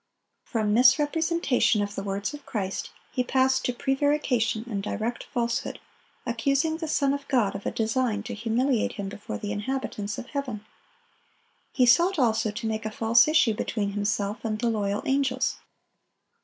[0.45, 5.79] From misrepresentation of the words of Christ, he passed to prevarication and direct falsehood,
[6.25, 10.25] accusing the Son of God of a design to humiliate him before the inhabitants of
[10.31, 10.65] heaven.
[11.71, 15.57] He sought also to make a false issue between himself and the loyal angels.